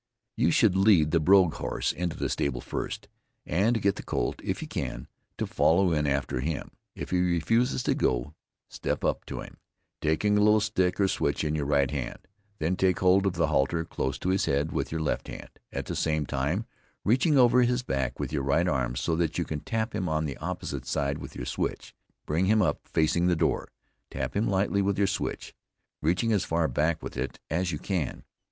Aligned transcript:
You 0.35 0.49
should 0.49 0.75
lead 0.75 1.11
the 1.11 1.19
broke 1.19 1.53
horse 1.53 1.91
into 1.91 2.17
the 2.17 2.27
stable 2.27 2.59
first, 2.59 3.07
and 3.45 3.79
get 3.83 3.97
the 3.97 4.01
colt, 4.03 4.41
if 4.43 4.59
you 4.63 4.67
can, 4.67 5.07
to 5.37 5.45
follow 5.45 5.93
in 5.93 6.07
after 6.07 6.39
him. 6.39 6.71
If 6.95 7.11
he 7.11 7.19
refuses 7.21 7.83
to 7.83 7.93
go, 7.93 8.33
step 8.67 9.05
up 9.05 9.25
to 9.25 9.41
him, 9.41 9.57
taking 10.01 10.35
a 10.35 10.41
little 10.41 10.59
stick 10.59 10.99
or 10.99 11.07
switch 11.07 11.43
in 11.43 11.53
your 11.53 11.67
right 11.67 11.91
hand; 11.91 12.17
then 12.57 12.75
take 12.75 12.97
hold 12.97 13.27
of 13.27 13.33
the 13.33 13.45
halter 13.45 13.85
close 13.85 14.17
to 14.17 14.29
his 14.29 14.45
head 14.45 14.71
with 14.71 14.91
your 14.91 15.01
left 15.01 15.27
hand, 15.27 15.49
at 15.71 15.85
the 15.85 15.95
same 15.95 16.25
time 16.25 16.65
reaching 17.05 17.37
over 17.37 17.61
his 17.61 17.83
back 17.83 18.19
with 18.19 18.33
your 18.33 18.41
right 18.41 18.67
arm 18.67 18.95
so 18.95 19.15
that 19.17 19.37
you 19.37 19.45
can 19.45 19.59
tap 19.59 19.93
him 19.93 20.09
on 20.09 20.25
the 20.25 20.37
opposite 20.37 20.87
side 20.87 21.19
with 21.19 21.35
your 21.35 21.45
switch; 21.45 21.93
bring 22.25 22.47
him 22.47 22.63
up 22.63 22.87
facing 22.87 23.27
the 23.27 23.35
door, 23.35 23.69
tap 24.09 24.35
him 24.35 24.47
lightly 24.47 24.81
with 24.81 24.97
your 24.97 25.05
switch, 25.05 25.53
reaching 26.01 26.33
as 26.33 26.43
far 26.43 26.67
back 26.67 27.03
with 27.03 27.15
it 27.15 27.39
as 27.51 27.71
you 27.71 27.77
can. 27.77 28.23